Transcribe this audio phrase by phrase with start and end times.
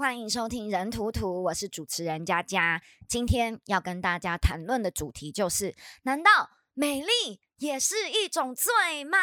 [0.00, 2.80] 欢迎收听人图图，我是主持人佳佳。
[3.06, 9.18] 今天要跟大家谈论的主题就是：难道美丽也是一种罪吗？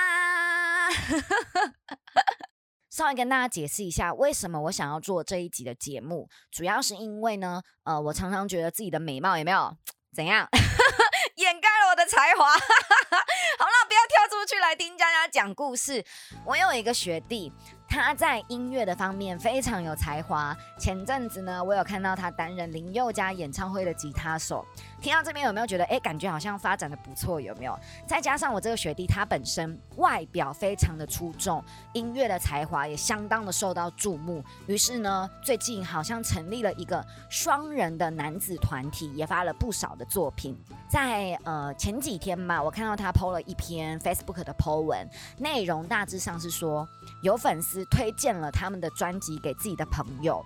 [2.91, 9.75] 稍微跟大家解释一下，为什么我想要做这一集的节目，主要是因为呢，呃，我常常觉得自己的美貌有没有
[10.13, 10.47] 怎样
[11.37, 12.51] 掩盖了我的才华。
[12.53, 16.03] 好了，要跳出去来听佳佳讲故事。
[16.45, 17.51] 我有一个学弟。
[17.89, 20.53] 他在音乐的方面非常有才华。
[20.77, 24.65] 前阵子呢，我有看到他担任林宥嘉演唱会的吉他手。
[25.01, 27.79] 听到这边有没有觉得，哎，感觉好像发展的不错，有没有？
[28.05, 34.43] 再加上我这个学弟，他本身外表非常的出众，音乐的才华也相当的受到注目。
[34.65, 40.61] 于是呢，最近好像成立了一个双人的男子团体，也发了不少的作品。
[40.89, 46.87] 在呃前几天吧，我看到他 PO 了一篇 Facebook 的 PO 文，内容大致上是说，
[47.21, 50.43] 有粉丝推荐了他们的专辑给自己的朋友，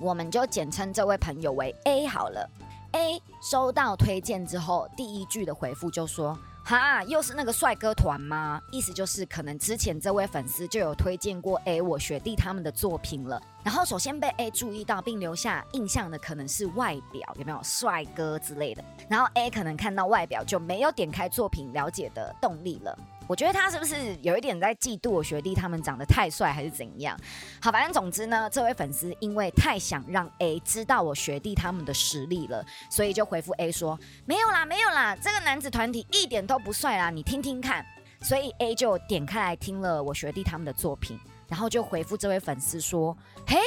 [0.00, 2.48] 我们就简称这位朋友为 A 好了。
[2.92, 13.40] A 收到推荐之后，第一句的回复就说：“哈，又是那个帅哥团吗？”意思就是可能之前这位粉丝就有推荐过 A 我学弟他们的作品了。
[13.62, 18.82] 然后首先被 A 注意到并留下印象的可能是外表，有没有帅哥之类的？
[19.08, 22.98] 然后 A 可能看到外表就没有点开作品了解的动力了。
[23.26, 27.18] 我觉得他是不是有一点在嫉妒我学弟他们长得太帅，还是怎样？
[27.60, 37.84] 好，反正总之呢，这位粉丝因为太想让 A 知道我学弟他们的实力了，所以就回复 A 说：“没有啦，没有啦，这个男子团体一点都不帅啦，你听听看。”
[38.20, 43.58] 所以 A 就点开来听了我学弟他们的作品，然后就回复这位粉丝说：“嘿。”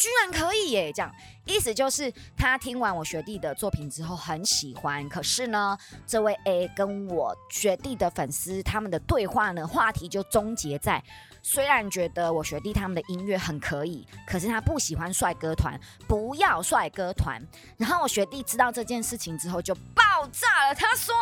[0.00, 0.90] 居然可以耶！
[0.90, 11.02] 这样意思就是他听完我学弟的作品之后很喜欢，可是呢，这位 A 跟我学弟的粉丝他们的对话呢，话题就终结在：
[11.42, 15.78] 虽然觉得我学弟他们的音乐很可以，可是他不喜欢帅哥团，
[16.08, 17.38] 不要帅哥团。
[17.76, 21.14] 然后我学弟知道这件事情之后就爆炸了，他说：“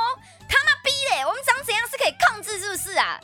[0.49, 3.19] 他妈逼嘞，我们长怎样是可以控制，是不是啊？”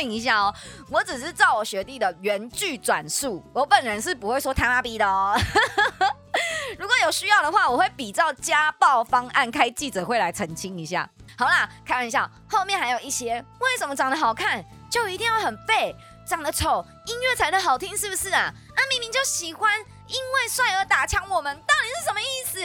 [0.00, 0.54] 先跟大家说明一下哦，
[0.90, 5.38] 我只是照我学弟的原句转述，我本人是不会说他妈逼的哦。
[6.78, 11.08] 如果有需要的话，我会比照家暴方案开记者会来澄清一下。
[11.36, 15.94] 好啦，开玩笑，后面还有一些为什么长得好看就一定要很废，
[16.26, 18.42] 长得丑音乐才能好听，是不是啊？
[18.42, 22.58] 啊，明明就喜欢因为帅而打枪，我们到底是什么意思？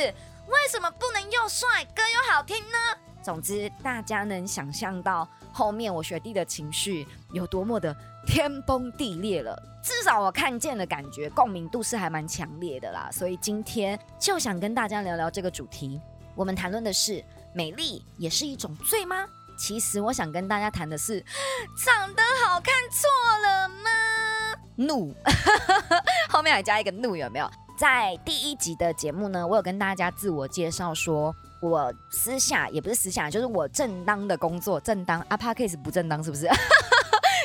[0.48, 2.78] 为什么不能又帅歌又好听呢？
[3.26, 5.28] 总之，大家能想象到。
[5.52, 7.96] 后面我学弟的情绪有多么的
[8.28, 13.10] 天崩地裂了，至少我看见的感觉共鸣度是还蛮强烈的啦。
[13.12, 16.00] 所以今天就想跟大家聊聊这个主题。
[16.36, 19.26] 我们谈论的是美丽也是一种罪吗？
[19.58, 21.20] 其实我想跟大家谈的是，
[21.84, 23.08] 长得好看错
[23.42, 23.90] 了吗？
[24.76, 25.16] 怒，
[26.30, 27.50] 后面还加一个怒，有没有？
[27.76, 31.36] 在第一集的节目呢，我有跟大家自我介绍说。
[31.60, 36.46] 我私下也不是私下，就是我正当的工作，正当阿帕 case 不正当，是不是？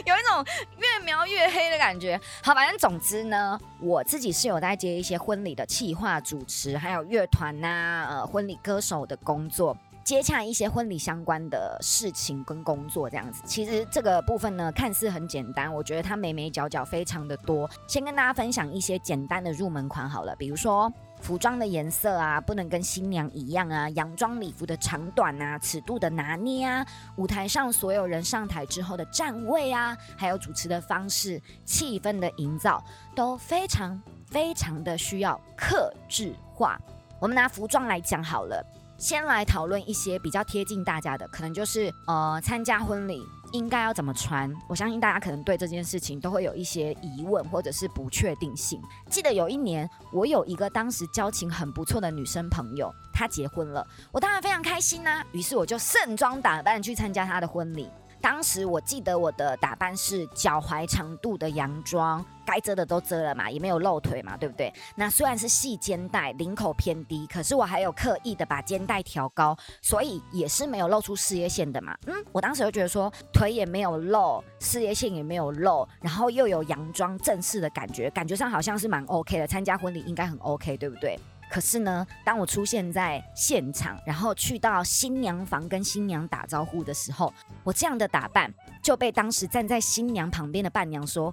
[0.07, 0.45] 有一种
[0.79, 2.19] 越描越黑的感觉。
[2.43, 13.43] 好，反正总之呢，我自己是有在接一些婚礼的企划、主持，还有乐团呐，呃，婚礼歌手的工作，接洽一些婚礼相关的事情跟工作这样子。
[13.45, 17.69] 其实这个部分呢，看似很简单，我觉得它眉眉角角非常的多。
[17.87, 20.91] 先跟大家分享一些简单的入门款好了，比如说。
[21.21, 23.89] 服装的颜色啊，不能跟新娘一样啊。
[23.91, 26.85] 洋装礼服的长短啊，尺度的拿捏啊，
[27.17, 32.83] 舞台上所有人上台之后的站位啊，还有主持的方式、气氛的营造，
[33.15, 36.81] 都非常非常的需要克制化。
[37.21, 38.65] 我们拿服装来讲好了，
[38.97, 43.23] 先来讨论一些比较贴近大家的，可能就是呃，参加婚礼。
[43.53, 44.53] 应该要怎么穿？
[44.69, 48.81] 我相信大家可能对这件事情都会有一些疑问或者是不确定性。
[49.09, 55.25] 记得有一年，我有一个当时交情很不错的女生朋友，她结婚了，我当然非常开心呐。
[55.33, 57.89] 于是我就盛装打扮去参加她的婚礼。
[58.21, 64.73] 当时我记得我的打扮是脚踝长度的洋装，该遮的都遮了嘛，也没有露腿嘛，对不对？
[64.95, 71.97] 那虽然是细肩带，领口偏低，可是我还有刻意的把肩带调高，所以也是没有露出事业线的嘛。
[72.07, 81.19] 嗯，我当时就觉得说腿也没有露，事业线也没有露，然后又有洋装正式的感觉，感觉上好像是蛮 OK 的，参加婚礼应该很 OK，对不对？
[81.51, 88.53] 可是呢，当我出现在现场，然后去到新娘房跟新娘打招呼的时候，我这样的打扮
[88.83, 91.27] 就被当时站在新娘旁边的伴娘说：“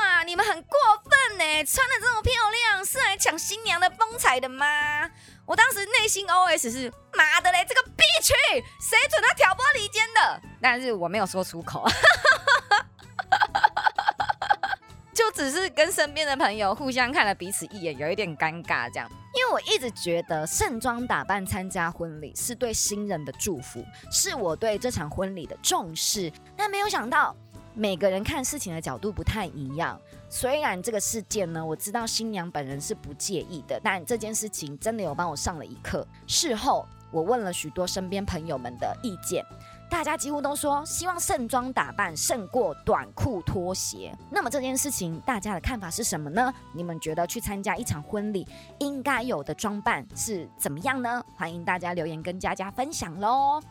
[0.00, 2.32] 哇，你们很过分呢，穿的这么漂
[2.72, 4.64] 亮，是来抢新娘的风采的吗？”
[5.46, 8.32] 我当时内心 OS 是：“妈的嘞，这个 B 区
[8.80, 11.86] 谁准他挑拨离间的？”但是我没有说出口。
[15.34, 19.10] 只是跟身边的朋友互相看了彼此一眼，有一点尴尬这样。
[19.34, 26.32] 因为我一直觉得盛装打扮参加婚礼是对新人的祝福，是我对这场婚礼的重视。
[26.56, 27.34] 但没有想到，
[27.74, 30.00] 每个人看事情的角度不太一样。
[30.30, 36.06] 虽然这个事件呢，我知道新娘本人是不介意的，但这件事情真的有帮我上了一课。
[36.28, 39.44] 事后，我问了许多身边朋友们的意见。
[39.90, 44.14] 大家几乎都说希望盛装打扮胜过短裤拖鞋。
[44.30, 46.52] 那么这件事情大家的看法是什么呢？
[46.74, 48.46] 你们觉得去参加一场婚礼
[48.80, 51.24] 应该有的装扮是怎么样呢？
[51.36, 53.62] 欢迎大家留言跟佳佳分享喽。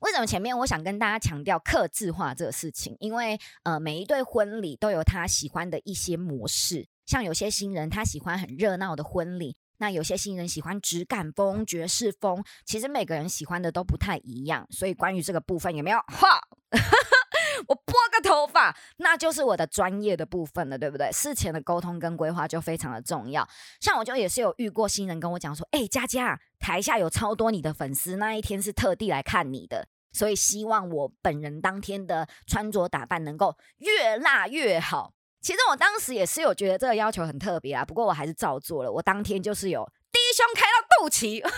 [0.00, 2.96] 为什么前面我想跟大家强调克制化这个事情？
[2.98, 9.56] 因为呃每一对婚礼都有他喜欢的一些模式，像有些新人他喜欢很热闹的婚礼。
[9.78, 14.66] 那有些新人喜欢质感风、爵士风，其实每个人喜欢的都不太一样。
[14.70, 15.98] 所以关于这个部分有没有？
[16.08, 16.40] 哈，
[17.66, 21.10] 我拨个头发，那就是我的专业的部分了，对不对？
[21.12, 23.48] 事前的沟通跟规划就非常的重要。
[23.80, 35.14] 像我就也是有遇过新人跟我讲说，哎，佳佳，台下有超多你的粉丝，那一天是特地来看你的，所以希望我本人当天的穿着打扮能够越辣越好。
[35.40, 38.90] 其实我当时也是有觉得这个要求很特别啊，不过我还是照做了。
[38.90, 41.40] 我当天就是有低胸开到肚脐，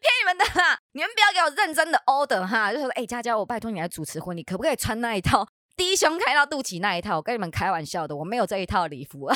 [0.00, 0.78] 骗你们的啦！
[0.92, 5.46] 你们不要给我认真的 order 哈，就说哎，佳佳，我拜托你来主持婚礼，可不可以穿那一套
[5.76, 7.16] 低胸开到肚脐那一套？
[7.16, 9.28] 我跟你们开玩笑的，我没有这一套礼服。
[9.28, 9.34] 如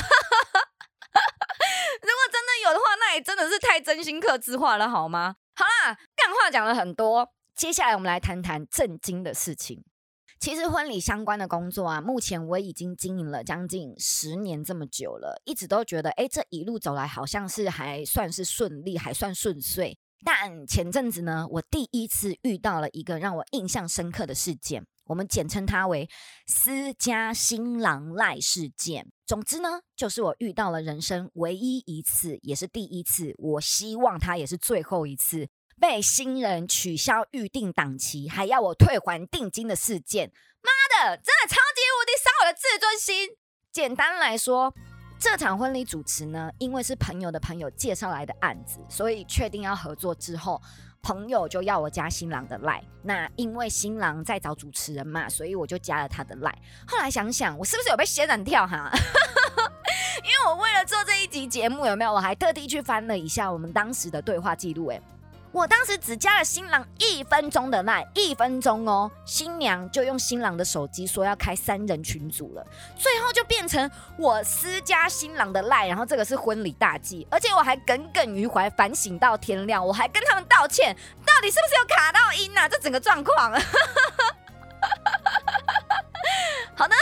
[2.13, 5.35] 果真的有的话，那也真的是太真心刻字化了，好吗？
[5.55, 9.83] 好啦，干话讲了很多，接下来我们来谈谈震惊的事情。
[10.39, 19.97] 其实婚礼相关的工作啊，目前我已经经营了将近十年这么久了，一直都觉得，哎，这一路走来好像是还算是顺利，还算顺遂。
[20.23, 26.07] 但前阵子呢，我第一次遇到了一个让我印象深刻的事件，我们简称它为
[26.47, 29.07] “私家新郎赖事件”。
[29.25, 35.47] 总之呢，就是我遇到了人生唯一一次，也是第一次，我希望它也是最后一次。
[35.79, 40.31] 被新人取消预定档期，还要我退还定金的事件，
[40.61, 43.37] 妈的，真的超级无敌伤我的自尊心。
[43.71, 44.73] 简单来说，
[45.19, 50.59] 这场婚礼主持呢，因为是朋友的朋友介绍来的案子，所以确定要合作之后，
[51.03, 52.83] 朋友就要我加新郎的赖。
[53.03, 56.51] 那因为新郎在找主持人嘛，所以我就加了他的赖。
[56.87, 58.91] 后来想想，我是不是有被仙人跳哈？
[60.23, 62.11] 因为我为了做这一集节目，有没有？
[62.11, 64.99] 我还特地去翻了一下我们当时的对话记录，哎。
[65.51, 72.63] 我当时只加了新郎一分钟的赖，一分钟哦，新娘就用新郎的手机说要开三人群组了，
[72.95, 80.95] 最后就变成我私加新郎的赖，然后这个是婚礼大忌，而且我还耿耿于怀，反省到天亮，我还跟他们道歉，
[81.25, 82.69] 到底是不是有卡到音啊？
[82.69, 83.51] 这整个状况，
[86.75, 86.95] 好的。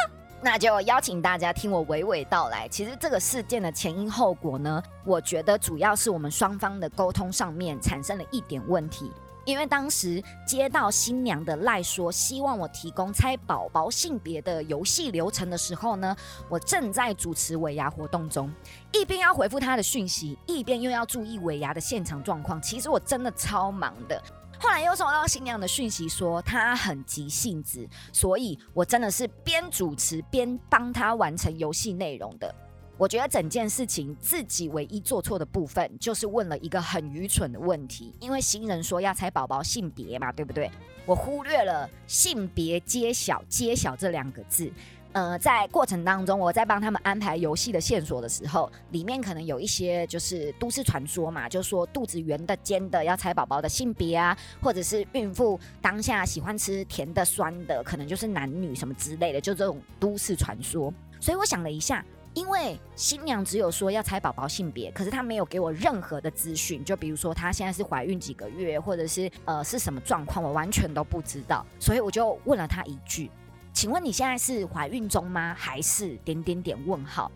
[0.46, 2.68] 那就邀请大家听我娓娓道来。
[2.68, 9.12] 其实这个事件的前因后果呢，我觉得主要是我们双方的沟通上面产生了一点问题。
[9.44, 16.16] 因为当时接到新娘的赖说希望我提供猜宝宝性别的游戏流程的时候呢，
[16.48, 18.52] 我正在主持尾牙活动中，
[18.92, 22.62] 一边要回复他的讯息，一边又要注意尾牙的现场状况。
[22.62, 24.22] 其实我真的超忙的。
[24.60, 32.54] 后来又收到新娘的讯息，说她很急性子，所以我真的是边主持边帮她完成游戏内容的。
[32.98, 40.72] 我觉得整件事情自己唯一做错的部分，就是问了一个很愚蠢的问题，因为新人说要猜宝宝性别嘛，对不对？
[41.06, 44.72] 我忽略了性别揭晓，揭晓这两个字。
[45.16, 60.94] 呃，在过程当中，我在帮他们安排游戏的线索的时候，里面可能有一些就是都市传说嘛，就说肚子圆的、尖的要猜宝宝的性别啊，或者是孕妇当下喜欢吃甜的、酸的，可能就是男女什么之类的，就这种都市传说。
[61.22, 62.04] 所以我想了一下，
[62.34, 73.32] 因为新娘只有说要猜宝宝性别，可是她没有给我任何的资讯，就比如说她现在是怀孕几个月，或者是呃是什么状况，我完全都不知道，所以我就问了她一句。
[73.76, 75.54] 请问你现在是怀孕中吗？
[75.60, 77.30] 还是点点点问号？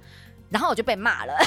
[0.50, 1.38] 然后我就被骂了。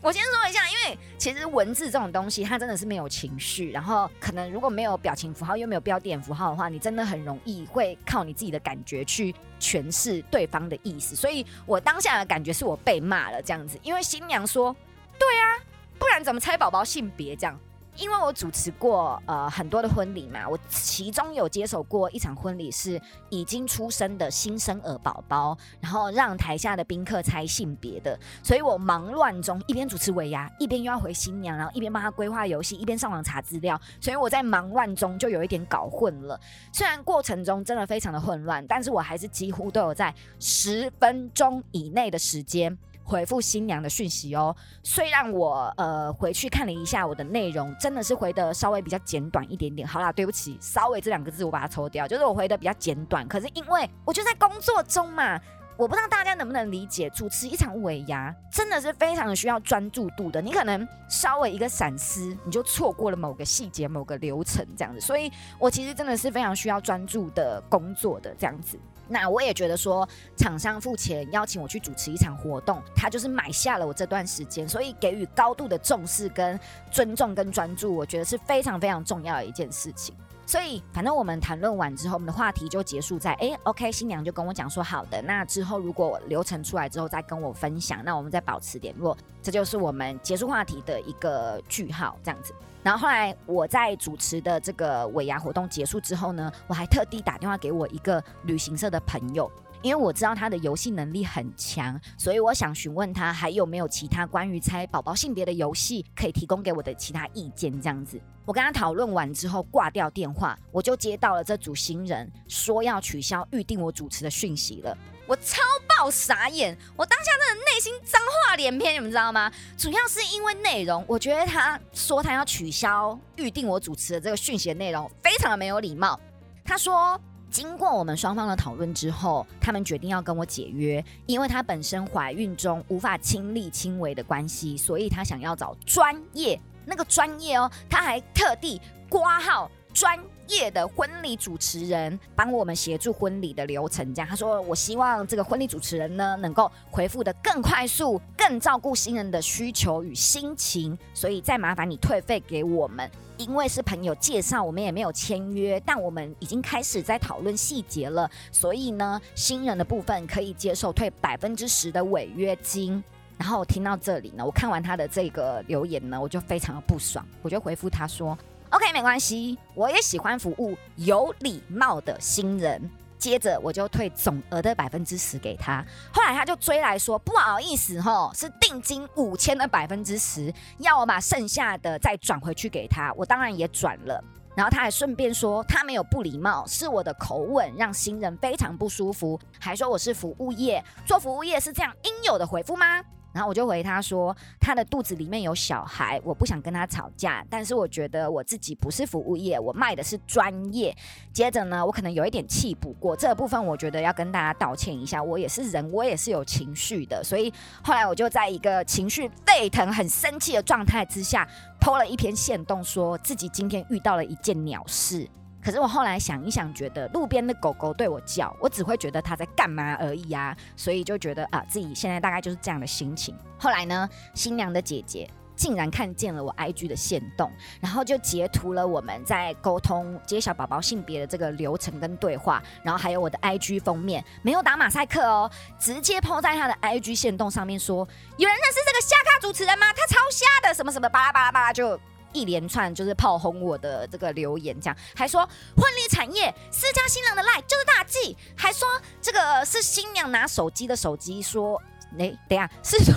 [0.00, 3.72] 我先说一下，因为其实文字这种东西，它真的是没有情绪。
[3.72, 11.16] 然后可能如果没有表情符号，又没有标点符号的话，你真的很容易会靠你自己的感觉去诠释对方的意思。
[11.16, 14.74] 所以我当下的感觉是我被骂了这样子，因为新娘说
[15.18, 15.58] ：“对啊，
[15.98, 17.58] 不然怎么猜宝宝性别？”这样。
[17.96, 36.38] 因为我主持过呃很多的婚礼嘛，我其中有接手过一场婚礼是已经出生的新生儿宝宝，然后让台下的宾客猜性别的，所以我忙乱中一边主持尾牙，一边又要回新娘，然后一边帮他规划游戏，一边上网查资料，所以我在忙乱中就有一点搞混了。
[36.72, 42.76] 虽然过程中真的非常的混乱，但是我还是几乎都有在十分钟以内的时间。
[43.04, 49.86] 回复新娘的讯息哦，虽然我呃回去看了一下我的内容，真的是回的稍微比较简短一点点。
[49.86, 53.28] 好啦，对不起，稍微这两个字我把它抽掉，就是我回的比较简短。
[53.28, 55.38] 可是因为我就在工作中嘛，
[55.76, 60.40] 我不知道大家能不能理解，主持一场尾牙真的是非常的需要专注度的。
[60.40, 65.00] 你可能稍微一个闪失，你就错过了某个细节、某个流程这样子。
[65.00, 68.78] 所以我其实真的是非常需要专注的工作的这样子。
[69.08, 76.58] 那我也觉得说，厂商付钱邀请我去主持一场活动，他就是买下了我这段时间，所以给予高度的重视、跟
[76.90, 80.14] 尊重、跟专注，我觉得是非常非常重要的一件事情。
[80.46, 92.54] 所以，反正我们谈论完之后，我们的话题就结束在哎，OK，新娘就跟我讲说好的，那之后如果流程出来之后再跟我分享，那我们再保持联络，这就是我们结束话题的一个句号，这样子。
[92.82, 99.50] 然后后来我在主持的这个尾牙活动结束之后呢，我还特地打电话给我一个旅行社的朋友，
[99.84, 107.70] 因为我知道他的游戏能力很强，所以我想询问他还有没有其他关于猜宝宝性别的游戏可以提供给我的其他意见。
[107.82, 114.96] 这样子，我跟他讨论完之后挂掉电话，我就接到了这组新人说要取消预定我主持的讯息了。
[115.26, 119.52] 我超爆傻眼，我当下真的内心脏话连篇，你们知道吗？
[119.76, 126.18] 主要是因为内容，我觉得他说他要取消预定我主持的这个讯息的内容，非常的没有礼貌。
[126.64, 127.20] 他说，
[127.54, 140.18] 经过我们双方的讨论之后，他们决定要跟我解约，因为他本身怀孕中无法亲力亲为的关系，所以他想要找专业，那个专业哦，他还特地挂号专。
[140.46, 150.98] 业的婚礼主持人帮我们协助婚礼的流程，这样他说：“我希望这个婚礼主持人呢，能够回复的更快速，更照顾新人的需求与心情。
[151.14, 158.30] 所以再麻烦你退费给我们，因为是朋友介绍，我们也没有签约，但我们已经开始在讨论细节了。
[158.52, 163.02] 所以呢，新人的部分可以接受退百分之十的违约金。
[163.36, 168.38] 然后我听到这里呢，我看完他的这个留言呢，我就非常的不爽，我就回复他说。”
[168.70, 172.90] OK，没关系，我也喜欢服务有礼貌的新人。
[173.24, 175.82] 接着我就退总额的百分之十给他。
[176.12, 183.10] 后来他就追来说，不好意思吼，是定金五千的百分之十，要我把剩下的再转回去给他。
[183.14, 184.22] 我当然也转了。
[184.54, 193.02] 然后他还顺便说，他没有不礼貌，是我的口吻让新人非常不舒服，还说我是服务业，做服务业是这样应有的回复吗？
[193.34, 200.96] 然后我就回他说，他的肚子里面有小孩，我不想跟他吵架，但是我觉得我自己不是服务业，我卖的是专业。
[201.32, 211.46] 接着呢，我可能有一点气不过这部分，我觉得要跟大家道歉一下，我也是人，我也是有情绪的，所以后来我就在一个情绪沸腾、很生气的状态之下，
[211.80, 215.28] 抛了一篇线动，说自己今天遇到了一件鸟事。
[215.64, 223.34] 可是我后来想一想，觉得路边的狗狗对我叫，我只会觉得它在干嘛而已啊，所以就觉得啊，自己现在大概就是这样的心情。
[223.58, 238.06] 后来呢，新娘的姐姐竟然看见了我 IG 的线动，然后就截图了我们在沟通揭晓宝宝性别的这个流程跟对话，然后还有我的 IG 封面，没有打马赛克哦，直接抛在他的 IG 线动上面说，
[238.36, 239.86] 有人认识这个瞎咖主持人吗？
[239.94, 241.98] 他超瞎的，什么什么巴拉巴拉巴拉就。
[242.34, 245.40] 一连串就是炮轰我的这个留言，这样还说
[245.76, 248.86] 婚礼产业私家新郎的赖就是大忌，还说
[249.22, 251.80] 这个是新娘拿手机的手机说，
[252.18, 253.14] 哎，等下是说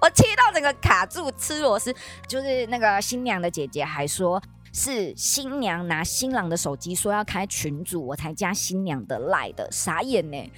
[0.00, 1.94] 我气到整个卡住吃螺丝，
[2.26, 4.40] 就是那个新娘的姐姐还说
[4.72, 10.52] 是新娘拿新郎的手机说要开群组，我才加新娘的赖的，傻眼呢！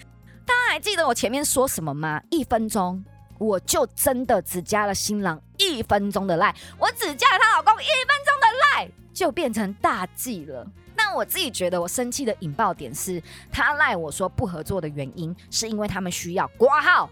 [0.44, 2.20] 大家还记得我前面说什么吗？
[2.30, 3.04] 一分钟。
[3.40, 10.66] 我就真的只加了新郎一分钟的赖，我只加了她老公一分钟的赖，就变成大忌了。
[10.94, 13.20] 那我自己觉得我生气的引爆点是，
[13.50, 17.08] 他赖我说不合作的原因，是因为他们需要挂号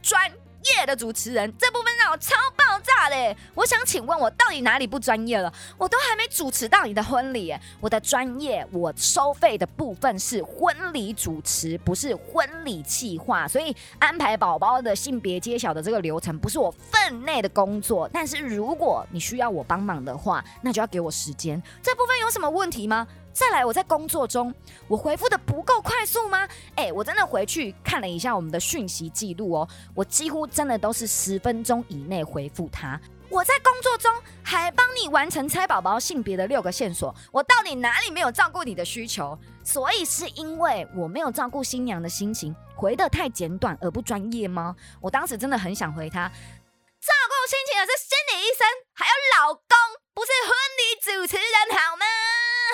[0.00, 0.32] 专。
[0.74, 5.52] 业的主持人这部分让我超爆炸的，我想请问我到底哪里不专业了？
[5.76, 18.08] 我都还没主持到你的婚礼，我的专业我收费的部分是婚礼主持，不是婚礼计划，所以安排宝宝的性别揭晓的这个流程不是我分内的工作。
[18.12, 21.62] 但是如果你需要我帮忙的话，那就要给我时间。
[21.82, 23.06] 这部分有什么问题吗？
[23.36, 24.52] 再来，我在工作中，
[24.88, 26.48] 我回复的不够快速吗？
[26.74, 32.98] 哎，我真的回去看了一下我们的讯息记录哦，我几乎真的都是十分钟以内回复他。
[33.28, 34.10] 我在工作中
[34.42, 39.38] 还帮你完成猜宝宝性别的六个线索，我到底哪里没有照顾你的需求？
[39.62, 44.74] 所以是因为我没有照顾新娘的心情，回的太简短而不专业吗？
[44.98, 49.76] 我当时真的很想回他，照顾心情的是心理医生，还有老公，
[50.14, 52.06] 不是婚礼主持人好吗？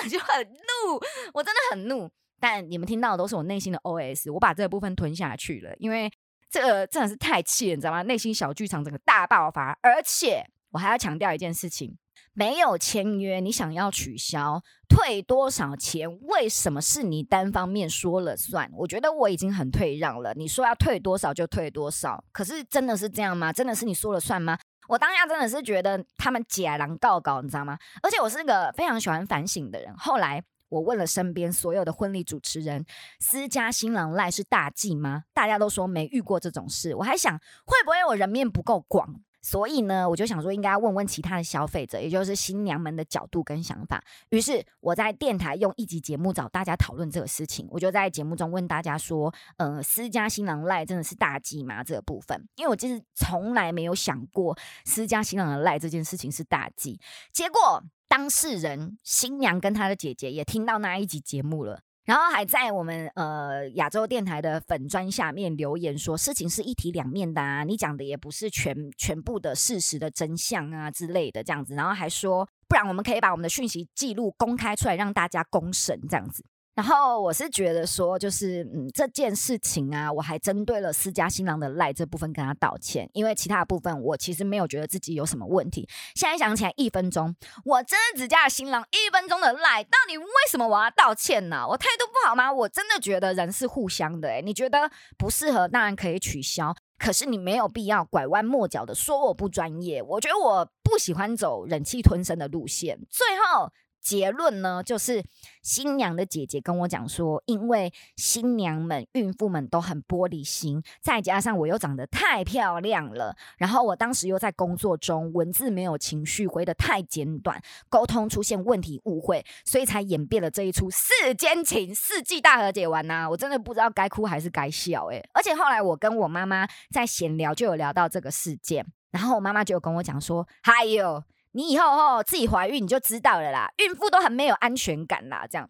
[0.09, 0.99] 就很怒，
[1.33, 2.09] 我真的很怒。
[2.39, 6.11] 但你们听到的都是我内心的 OS，我把这个部分吞下去了，因为
[6.49, 8.01] 这个真的是太气了，你知道吗？
[8.01, 11.97] 内心小剧场整个大爆发，而且我还要强调一件事情：
[12.33, 16.19] 没有签约，你想要取消退多少钱？
[16.23, 18.69] 为什么是你单方面说了算？
[18.73, 22.21] 我觉得我已经很退让了，你说要退多少就退多少。
[22.33, 23.53] 可是真的是这样吗？
[23.53, 24.57] 真的是你说了算吗？
[24.87, 27.77] 我当下真的是觉得他们解狼告告，你知道吗？
[28.01, 30.43] 而且我是个非常喜欢反省的人，后来。
[30.69, 32.83] 我问了身边所有的婚礼主持人，
[33.19, 35.25] 私家新郎赖是大忌吗？
[35.31, 36.95] 大家都说没遇过这种事。
[36.95, 44.03] 我还想会不会我人面不够广，所以呢，我就想说应该要问问其他的消费者，也就是新娘们的角度跟想法。
[44.29, 47.67] 于是我在电台用一集节目找大家讨论这个事情。
[47.69, 51.83] 我就在节目中问大家说，呃，私家新郎赖真的是大忌吗？
[51.83, 56.99] 这个部分，因为我其实从来没有想过私家新郎的赖这件事情是大忌。
[57.31, 57.83] 结果。
[58.05, 76.43] 当事人新娘跟她的姐姐也听到那一集节目了，然后还在我们呃亚洲电台的粉砖下面留言说，事情是一体两面的啊，你讲的也不是全全部的事实的真相啊之类的这样子，然后还说，不然我们可以把我们的讯息记录公开出来，让大家公审这样子。
[76.75, 85.87] 然后我是觉得说，就是嗯，这件事情啊，我还针对了私家新郎的赖这部分跟他道歉，因为其他部分我其实没有觉得自己有什么问题。
[86.15, 91.63] 现在想起来，一分钟，我真的只加了新郎一分钟的赖，到底为什么我要道歉呢？
[91.69, 92.51] 我态度不好吗？
[92.51, 100.01] 我真的觉得人是互相的，诶你觉得不适合，当然可以取消，可是你没有必要拐弯抹角的说我不专业。
[100.01, 102.99] 我觉得我不喜欢走忍气吞声的路线。
[103.11, 103.71] 最后。
[104.03, 105.23] 结论呢，就是
[105.61, 123.29] 新娘的姐姐跟我讲说，因为新娘们、孕妇们都很玻璃心，再加上我又长得太漂亮了，然后我当时又在工作中，文字没有情绪，回的太简短，沟通出现问题、误会，所以才演变了这一出世间情、世纪大和解完呐。
[123.29, 125.23] 我真的不知道该哭还是该笑诶。
[125.33, 131.23] 而且后来我跟我妈妈在闲聊，就有聊到这个事件，然后我妈妈就有跟我讲说，还有。
[131.53, 135.45] 你以后哦自己怀孕你就知道了啦，孕妇都很没有安全感啦。
[135.49, 135.69] 这样，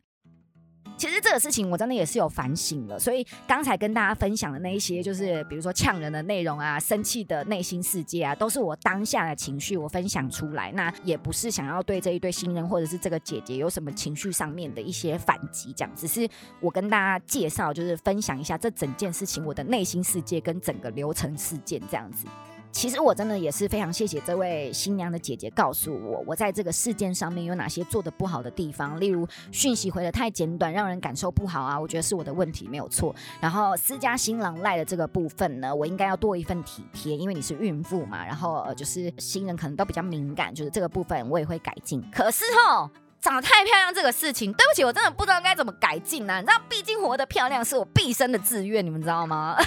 [0.98, 10.72] 其实这个事情我真的也是有反省了，所以刚才跟大家分享的那一些，就是比如说呛人的内容啊、生气的内心世界啊，都是我当下的情绪，我分享出来。
[10.72, 16.26] 那也不是想要对这一对新人或者是这个姐姐有什么情绪上面的一些反击，这样，只是
[16.62, 22.26] 我跟大家介绍，就是分享一下这整件事情我的内心世界跟整个流程事件这样子。
[22.74, 33.16] 其实我真的也是非常谢谢这位新娘的姐姐告诉我，我在这个事件上面有哪些做的不好的地方，例如讯息回的太简短，让人感受不好啊，我觉得是我的问题没有错。
[33.40, 42.04] 然后私家新郎赖的这个部分呢，我应该要多一份体贴，因为你是孕妇嘛，然后呃就是新人可能都比较敏感，就是这个部分我也会改进。
[42.12, 42.90] 可是哦，
[43.22, 46.42] 长得太漂亮这个事情，对不起，我真的不知道该怎么改进呢。
[46.42, 49.56] 你知道，毕竟活得漂亮是我毕生的志愿，你们知道吗？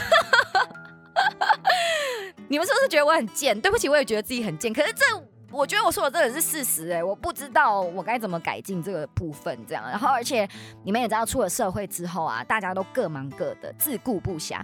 [2.48, 3.58] 你们是不是觉得我很贱？
[3.60, 4.72] 对不起，我也觉得自己很贱。
[4.72, 5.04] 可是这，
[5.50, 9.82] 我觉得我说的这也是事实哎，我不知道我该怎么改进这个部分，这样。
[9.88, 10.48] 然后，而且
[10.84, 14.60] 你们也知道，出了社会之后啊，大家都各忙各的，自顾不暇。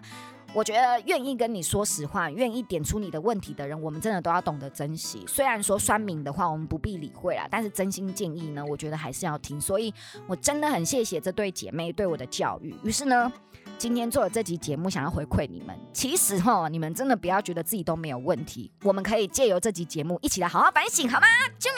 [0.54, 5.24] 我觉得愿意跟你说实话，愿意点出你的问题的人，我们真的都要懂得珍惜。
[5.26, 9.58] 虽然说酸民的话，我们不必理会啦，但是真心建议呢，我觉得还是要听。
[9.58, 9.92] 所以
[10.26, 12.74] 我真的很谢谢这对姐妹对我的教育。
[12.84, 13.32] 于是呢。
[13.78, 15.76] 今天做了这集节目，想要回馈你们。
[15.92, 18.70] 其实哈，你们真的不要觉得自己都没有问题。
[18.84, 21.26] 我们可以借由这集节目，一起来好好反省，好吗？
[21.58, 21.71] 啾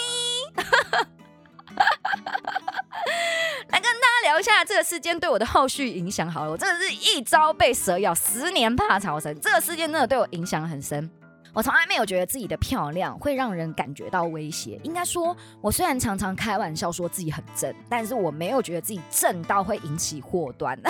[4.34, 6.28] 聊一下这个事件对我的后续影响。
[6.28, 9.32] 好了，我真的是一朝被蛇咬，十年怕草绳。
[9.40, 11.08] 这个事件真的对我影响很深。
[11.52, 14.76] 我从来没有觉得自己的漂亮会让人感觉到威胁。
[14.82, 20.76] 应该说，我虽然常常开玩笑说自己很正，但是我没有觉得自己正到会引起祸端。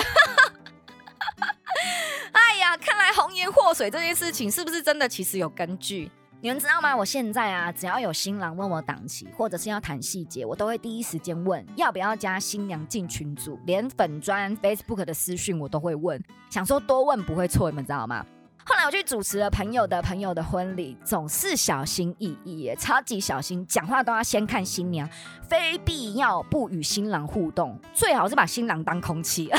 [2.33, 5.07] 哎呀看来红颜祸水这件事情是不是真的？
[5.07, 6.09] 其实有根据。
[6.45, 6.95] 你们知道吗？
[6.95, 18.23] 我现在啊，只要有新郎问我档期，或者是要谈细节，我都会第一时间问要不要加新娘进群组，连粉砖 Facebook 的私讯我都会问，想说多问不会错，你们知道吗？
[18.63, 25.09] 后来我去主持了朋友的朋友的婚礼，总是小心翼翼，超级小心，讲话都要先看新娘，
[25.49, 29.49] 非必要不与新郎互动，最好是把新郎当空气。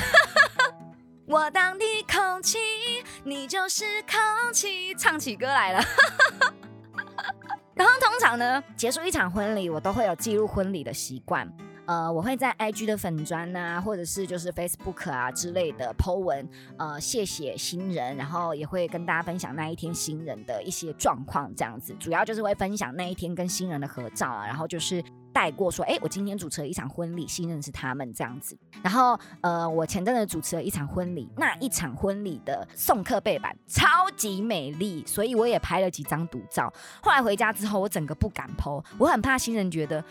[1.27, 2.59] 我当你空气，
[3.25, 4.94] 你就是空气。
[4.94, 5.85] 唱起歌来了。
[7.77, 11.47] 然后通常呢，结束一场婚礼，我都会有记录婚礼的习惯。
[11.87, 25.01] 呃，我会在 IG 的粉砖啊，或者是就是 Facebook 啊之类的 po 文，呃，谢谢新人，然后也会跟大家分享那一天新人的一些状况，这样子，主要就是会分享那一天跟新人的合照啊，然后就是
[25.33, 40.05] 带过说，哎，我今天主持了一场婚礼，新人是他们这样子，然后呃，我前阵子主持了一场婚礼，那一场婚礼的送客背板超级美丽，所以我也拍了几张独照，后来回家之后，我整个不敢 po，我很怕新人觉得。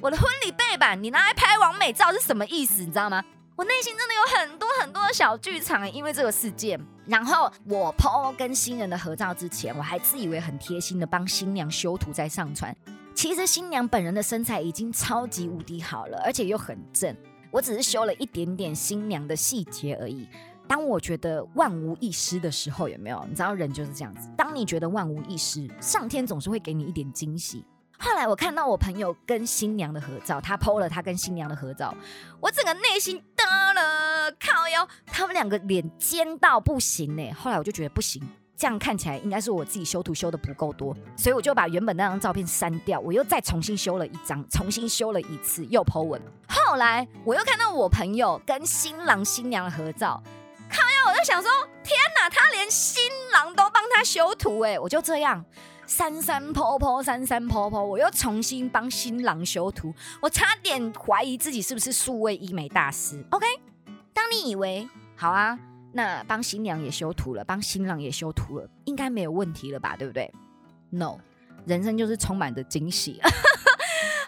[0.00, 2.82] 我的婚礼背板你拿来拍完美照是什么意思？
[2.82, 3.22] 你知道吗？
[3.54, 6.80] 我内心真的有很多很多的小剧场，因为这个事件。
[7.06, 12.74] 然后我 PO 跟新人的合照之前，我还自以为很贴心的帮新娘修图再上传。
[13.14, 17.14] 其实新娘本人的身材已经超级无敌好了，而且又很正。
[17.50, 20.26] 我只是修了一点点新娘的细节而已。
[20.66, 23.22] 当我觉得万无一失的时候，有没有？
[23.28, 24.30] 你知道人就是这样子。
[24.36, 27.62] 当你觉得万无一失，上天总是会给你一点惊喜。
[28.02, 31.94] 后来我看到我朋友跟新娘的合照，他 PO 了他跟新娘的合照，
[32.40, 37.32] 我整个内心得了，靠腰，他们两个脸尖到不行呢。
[37.32, 38.20] 后来我就觉得不行，
[38.56, 46.20] 这样看起来应该是我自己修图修的不够多，所以我就把原本那张照片删掉，我又再重新修了一张，重新修了一次又 PO 文。
[46.48, 50.20] 后来我又看到我朋友跟新郎新娘的合照，
[50.68, 51.48] 靠腰，我就想说，
[51.84, 53.00] 天哪，他连新
[53.32, 55.44] 郎都帮他修图哎，我就这样。
[55.92, 63.22] 三三婆婆，三三婆婆，我又重新帮新郎修图，我差点怀疑自己是不是数位医美大师。
[63.28, 63.44] OK，
[64.14, 65.56] 当你以为好啊，
[65.92, 69.94] 那帮新娘也修图了，帮新郎也修图了，应该没有问题了吧？
[69.94, 70.32] 对不对
[70.88, 71.18] ？No，
[71.66, 73.20] 人生就是充满着惊喜。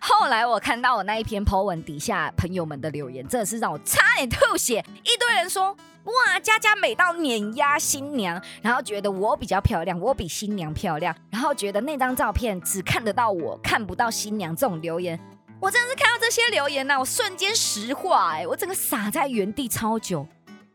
[0.07, 4.85] 后来我看到我那一篇 po 文底下朋友们的留言，真的是让我差点吐血。
[5.03, 5.75] 一堆人说。
[6.05, 14.55] 哇，佳佳美到碾压新娘，然后觉得我比较漂亮，我比新娘漂亮，然后觉得那张照片只看得到我，看不到新娘。
[14.55, 15.19] 这种留言，
[15.59, 20.29] 我真的是看到这些留言呢，我瞬间石化，哎，我整个傻在原地超久。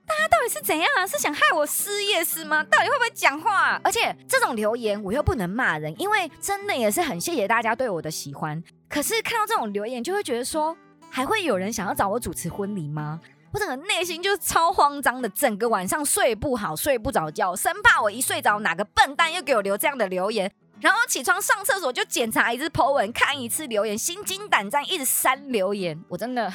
[0.08, 1.06] 大家到底是怎样啊？
[1.06, 2.64] 是想害我失业是吗？
[2.64, 3.80] 到底会不会讲话？
[3.84, 8.64] 而且这种留言我又不能骂人，因为真的也是很谢谢大家对我的喜欢。
[8.90, 10.76] 可是看到这种留言，就会觉得说，
[11.10, 13.20] 还会有人想要找我主持婚礼吗？
[13.54, 26.52] 我整个内心就是超慌张的，整个晚上睡不好，睡不着觉，生怕我一睡着哪个笨蛋又给我留这样的留言，然后起床上厕所就检查一次 po 文，看一次留言，心惊胆战，一直删留言，我真的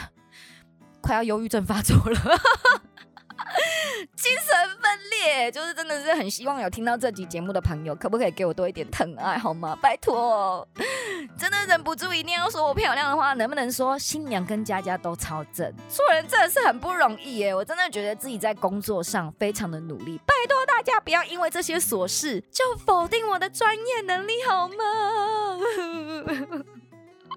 [1.01, 2.21] 快要忧郁症发作了。
[4.17, 4.47] 精神
[4.81, 9.77] 分裂，就是真的是很希望有听到这集节目的朋友，可不可以给我多一点疼爱好吗？
[9.81, 10.67] 拜托，
[11.39, 15.73] 真的忍不住一定要说我漂亮的话，能不能说新娘跟佳佳都超正？
[15.89, 24.75] 做人真的是很不容易耶，我真的觉得自己在工作上非常的努力，拜托大家不要因为这些琐事就否定我的专业能力好吗？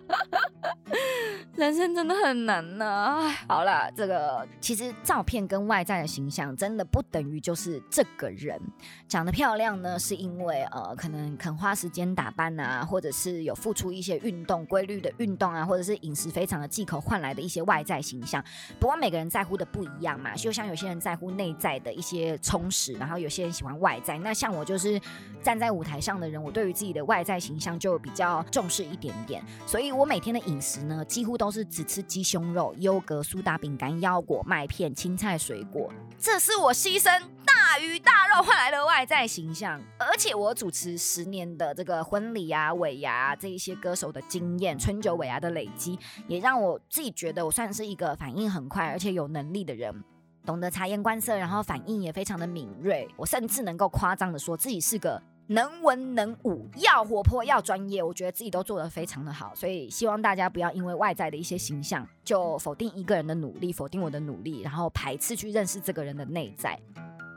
[1.56, 3.30] 人生真的很难呐！
[3.48, 8.60] 好了，这个其实照片跟外在的形象真的不等于就是这个人
[9.08, 18.44] 长得漂亮呢，是因为呃，可能肯花时间打扮啊，或者是有付出一些运动规律的运动啊，或者是饮食非常的忌口换来的一些外在形象。
[18.80, 24.18] 不过每个人在乎的不一样嘛，就像有些人在乎内在的一些充实，然后有些人喜欢外在。
[24.20, 25.02] 那像我就是
[25.42, 29.92] 站在舞台上的人，我对于自己的外在形象就比较重视一点点，所以。
[29.98, 35.92] 我每天的饮食呢，几乎都是只吃鸡胸肉、优格、苏打饼干、腰果、麦片、青菜、水果。
[36.20, 37.10] 这是我牺牲
[37.44, 39.82] 大鱼大肉换来的外在形象。
[39.98, 50.04] 而且我主持十年的这个婚礼啊、尾牙这一些歌手的经验，春酒尾牙的累积，也让我自己觉得我算是一个反应很快而且有能力的人，
[50.46, 53.10] 懂得察言观色，然后反应也非常的敏锐。
[53.18, 55.20] 我甚至能够夸张的说自己是个。
[55.48, 66.78] 能文能武，要活泼，要专业，我觉得自己都做得非常的好，所以希望大家不要因为外在的一些形象就否定一个人的努力，否定我的努力，然后排斥去认识这个人的内在。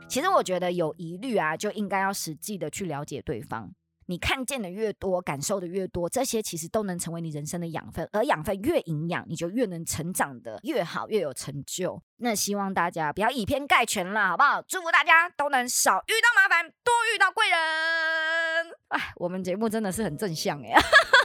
[0.09, 3.71] 其实我觉得有疑虑啊，就应该要实际的去了解对方。
[4.11, 12.03] 你看见的越多，感受的越多，这些其实都能成为你人生的养分，而养分越营养，你就越能成长的越好，越有成就。
[12.17, 14.61] 那希望大家不要以偏概全啦，好不好？
[14.67, 17.57] 祝福大家都能少遇到麻烦，多遇到贵人。
[18.89, 20.73] 哎，我们节目真的是很正向哎。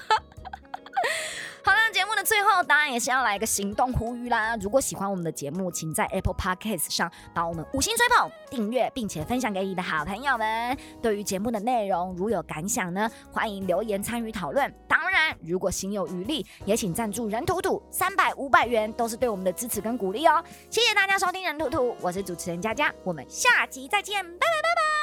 [2.26, 4.56] 最后当然也是要来一个行动呼吁啦！
[4.56, 10.76] 如果喜欢我们的节目，请在 Apple Podcast 上帮我们五星吹捧、订阅，并且分享给你的好朋友们。
[11.00, 14.74] 对于节目的内容，如有感想呢，欢迎留言参与讨论。
[14.88, 20.42] 当然，如果心有余力，也请赞助任图图，三百、五百元都是对我们的支持跟鼓励哦。
[20.68, 24.95] 谢谢大家收听任图图，我是主持人佳佳，我们下集再见，拜拜拜拜。